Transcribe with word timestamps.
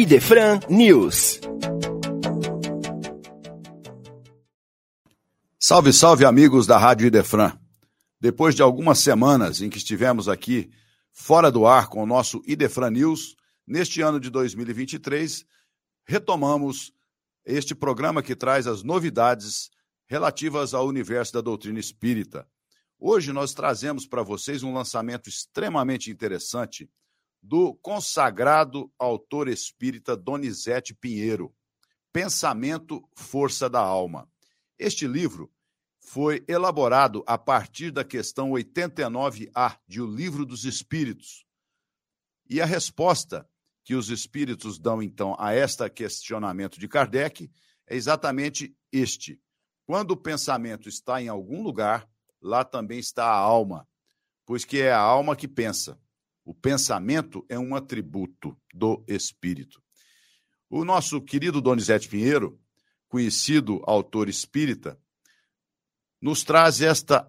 Idefran 0.00 0.60
News. 0.70 1.38
Salve, 5.58 5.92
salve, 5.92 6.24
amigos 6.24 6.66
da 6.66 6.78
Rádio 6.78 7.06
Idefran. 7.06 7.52
Depois 8.18 8.54
de 8.54 8.62
algumas 8.62 8.98
semanas 9.00 9.60
em 9.60 9.68
que 9.68 9.76
estivemos 9.76 10.26
aqui 10.26 10.70
fora 11.12 11.52
do 11.52 11.66
ar 11.66 11.88
com 11.88 12.02
o 12.02 12.06
nosso 12.06 12.40
Idefran 12.46 12.92
News, 12.92 13.36
neste 13.66 14.00
ano 14.00 14.18
de 14.18 14.30
2023, 14.30 15.44
retomamos 16.06 16.94
este 17.44 17.74
programa 17.74 18.22
que 18.22 18.34
traz 18.34 18.66
as 18.66 18.82
novidades 18.82 19.68
relativas 20.08 20.72
ao 20.72 20.86
universo 20.86 21.34
da 21.34 21.42
doutrina 21.42 21.78
espírita. 21.78 22.48
Hoje 22.98 23.34
nós 23.34 23.52
trazemos 23.52 24.06
para 24.06 24.22
vocês 24.22 24.62
um 24.62 24.72
lançamento 24.72 25.28
extremamente 25.28 26.10
interessante 26.10 26.88
do 27.42 27.74
consagrado 27.74 28.92
autor 28.98 29.48
espírita 29.48 30.16
Donizete 30.16 30.94
Pinheiro, 30.94 31.54
Pensamento, 32.12 33.02
Força 33.14 33.68
da 33.68 33.80
Alma. 33.80 34.28
Este 34.78 35.06
livro 35.06 35.52
foi 36.00 36.44
elaborado 36.48 37.22
a 37.26 37.38
partir 37.38 37.90
da 37.90 38.04
questão 38.04 38.50
89A 38.50 39.78
de 39.86 40.00
O 40.00 40.06
Livro 40.06 40.44
dos 40.44 40.64
Espíritos. 40.64 41.44
E 42.48 42.60
a 42.60 42.64
resposta 42.64 43.48
que 43.84 43.94
os 43.94 44.08
espíritos 44.08 44.78
dão, 44.78 45.02
então, 45.02 45.36
a 45.38 45.54
este 45.54 45.88
questionamento 45.90 46.80
de 46.80 46.88
Kardec 46.88 47.50
é 47.86 47.96
exatamente 47.96 48.76
este. 48.92 49.40
Quando 49.86 50.12
o 50.12 50.16
pensamento 50.16 50.88
está 50.88 51.22
em 51.22 51.28
algum 51.28 51.62
lugar, 51.62 52.08
lá 52.40 52.64
também 52.64 52.98
está 52.98 53.26
a 53.26 53.36
alma, 53.36 53.88
pois 54.46 54.64
que 54.64 54.80
é 54.80 54.92
a 54.92 54.98
alma 54.98 55.36
que 55.36 55.48
pensa. 55.48 56.00
O 56.44 56.54
pensamento 56.54 57.44
é 57.48 57.58
um 57.58 57.74
atributo 57.74 58.56
do 58.72 59.04
espírito. 59.06 59.82
O 60.68 60.84
nosso 60.84 61.20
querido 61.20 61.60
Donizete 61.60 62.08
Pinheiro, 62.08 62.58
conhecido 63.08 63.82
autor 63.84 64.28
espírita, 64.28 64.98
nos 66.20 66.44
traz 66.44 66.80
esta 66.80 67.28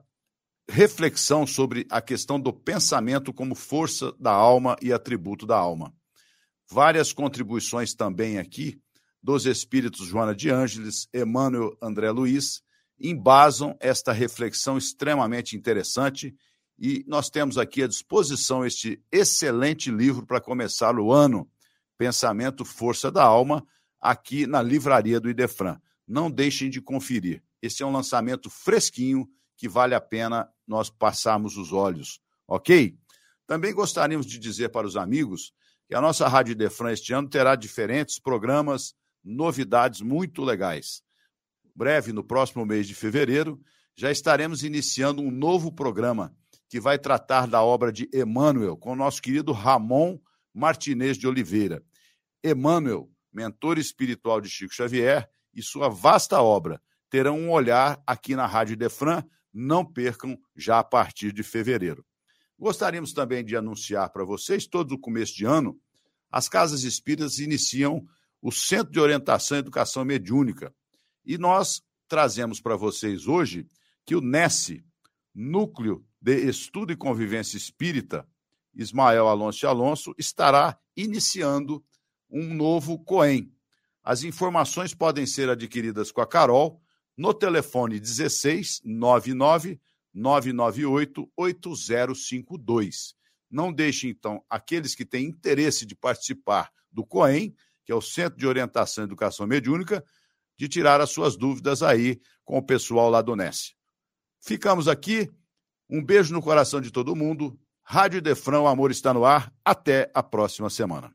reflexão 0.69 1.45
sobre 1.45 1.85
a 1.89 2.01
questão 2.01 2.39
do 2.39 2.53
pensamento 2.53 3.33
como 3.33 3.55
força 3.55 4.13
da 4.19 4.31
alma 4.31 4.75
e 4.81 4.93
atributo 4.93 5.45
da 5.45 5.57
alma. 5.57 5.93
Várias 6.69 7.11
contribuições 7.11 7.93
também 7.93 8.37
aqui 8.37 8.81
dos 9.21 9.45
espíritos 9.45 10.07
Joana 10.07 10.33
de 10.33 10.49
Ângeles, 10.49 11.07
Emmanuel 11.13 11.77
André 11.81 12.09
Luiz, 12.11 12.61
embasam 12.99 13.75
esta 13.79 14.11
reflexão 14.11 14.77
extremamente 14.77 15.55
interessante 15.55 16.35
e 16.83 17.05
nós 17.07 17.29
temos 17.29 17.59
aqui 17.59 17.83
à 17.83 17.87
disposição 17.87 18.65
este 18.65 18.99
excelente 19.11 19.91
livro 19.91 20.25
para 20.25 20.41
começar 20.41 20.97
o 20.97 21.13
ano, 21.13 21.47
Pensamento 21.95 22.65
Força 22.65 23.11
da 23.11 23.23
Alma, 23.23 23.63
aqui 24.01 24.47
na 24.47 24.63
livraria 24.63 25.19
do 25.19 25.29
Idefran. 25.29 25.79
Não 26.07 26.31
deixem 26.31 26.71
de 26.71 26.81
conferir. 26.81 27.43
Esse 27.61 27.83
é 27.83 27.85
um 27.85 27.91
lançamento 27.91 28.49
fresquinho 28.49 29.29
que 29.55 29.69
vale 29.69 29.93
a 29.93 30.01
pena 30.01 30.49
nós 30.65 30.89
passarmos 30.89 31.55
os 31.55 31.71
olhos, 31.71 32.19
ok? 32.47 32.97
Também 33.45 33.75
gostaríamos 33.75 34.25
de 34.25 34.39
dizer 34.39 34.69
para 34.69 34.87
os 34.87 34.97
amigos 34.97 35.53
que 35.87 35.93
a 35.93 36.01
nossa 36.01 36.27
Rádio 36.27 36.53
Idefran 36.53 36.93
este 36.93 37.13
ano 37.13 37.29
terá 37.29 37.55
diferentes 37.55 38.17
programas, 38.17 38.95
novidades 39.23 40.01
muito 40.01 40.41
legais. 40.43 41.03
Breve, 41.75 42.11
no 42.11 42.23
próximo 42.23 42.65
mês 42.65 42.87
de 42.87 42.95
fevereiro, 42.95 43.61
já 43.95 44.11
estaremos 44.11 44.63
iniciando 44.63 45.21
um 45.21 45.29
novo 45.29 45.71
programa 45.71 46.35
que 46.71 46.79
vai 46.79 46.97
tratar 46.97 47.47
da 47.47 47.61
obra 47.61 47.91
de 47.91 48.09
Emmanuel, 48.13 48.77
com 48.77 48.93
o 48.93 48.95
nosso 48.95 49.21
querido 49.21 49.51
Ramon 49.51 50.17
Martinez 50.53 51.17
de 51.17 51.27
Oliveira. 51.27 51.83
Emmanuel, 52.41 53.11
mentor 53.29 53.77
espiritual 53.77 54.39
de 54.39 54.49
Chico 54.49 54.73
Xavier, 54.73 55.29
e 55.53 55.61
sua 55.61 55.89
vasta 55.89 56.41
obra 56.41 56.81
terão 57.09 57.37
um 57.37 57.51
olhar 57.51 58.01
aqui 58.07 58.37
na 58.37 58.45
Rádio 58.47 58.77
Defran. 58.77 59.21
Não 59.53 59.83
percam 59.83 60.39
já 60.55 60.79
a 60.79 60.83
partir 60.83 61.33
de 61.33 61.43
fevereiro. 61.43 62.05
Gostaríamos 62.57 63.11
também 63.11 63.43
de 63.43 63.57
anunciar 63.57 64.09
para 64.09 64.23
vocês, 64.23 64.65
todo 64.65 64.93
o 64.93 64.99
começo 64.99 65.35
de 65.35 65.43
ano, 65.43 65.77
as 66.31 66.47
casas 66.47 66.83
espíritas 66.83 67.37
iniciam 67.39 68.01
o 68.41 68.49
Centro 68.49 68.93
de 68.93 68.99
Orientação 69.01 69.57
e 69.57 69.59
Educação 69.59 70.05
Mediúnica. 70.05 70.73
E 71.25 71.37
nós 71.37 71.83
trazemos 72.07 72.61
para 72.61 72.77
vocês 72.77 73.27
hoje 73.27 73.67
que 74.05 74.15
o 74.15 74.21
NESE, 74.21 74.85
Núcleo 75.35 76.05
de 76.21 76.35
Estudo 76.47 76.93
e 76.93 76.95
Convivência 76.95 77.57
Espírita, 77.57 78.27
Ismael 78.75 79.27
Alonso 79.27 79.67
Alonso, 79.67 80.13
estará 80.17 80.77
iniciando 80.95 81.83
um 82.29 82.53
novo 82.53 82.99
COEM. 82.99 83.51
As 84.03 84.23
informações 84.23 84.93
podem 84.93 85.25
ser 85.25 85.49
adquiridas 85.49 86.11
com 86.11 86.21
a 86.21 86.27
Carol 86.27 86.81
no 87.17 87.33
telefone 87.33 87.99
16 87.99 88.81
99 88.85 89.79
998 90.13 91.31
8052. 91.35 93.15
Não 93.49 93.73
deixe, 93.73 94.07
então, 94.07 94.43
aqueles 94.49 94.95
que 94.95 95.05
têm 95.05 95.25
interesse 95.25 95.85
de 95.85 95.95
participar 95.95 96.71
do 96.91 97.05
COEM, 97.05 97.53
que 97.83 97.91
é 97.91 97.95
o 97.95 98.01
Centro 98.01 98.37
de 98.37 98.47
Orientação 98.47 99.03
e 99.03 99.07
Educação 99.07 99.45
Mediúnica, 99.45 100.03
de 100.57 100.67
tirar 100.67 101.01
as 101.01 101.09
suas 101.09 101.35
dúvidas 101.35 101.81
aí 101.81 102.21
com 102.45 102.57
o 102.57 102.63
pessoal 102.63 103.09
lá 103.09 103.21
do 103.21 103.35
NES. 103.35 103.73
Ficamos 104.39 104.87
aqui 104.87 105.29
um 105.91 106.03
beijo 106.03 106.33
no 106.33 106.41
coração 106.41 106.79
de 106.79 106.91
todo 106.91 107.15
mundo. 107.15 107.57
Rádio 107.83 108.21
Defrão, 108.21 108.67
amor 108.67 108.91
está 108.91 109.13
no 109.13 109.25
ar. 109.25 109.51
Até 109.65 110.09
a 110.13 110.23
próxima 110.23 110.69
semana. 110.69 111.11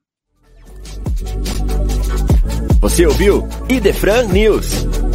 Você 2.81 3.07
ouviu 3.07 3.49
Idefran 3.71 4.25
News. 4.29 5.06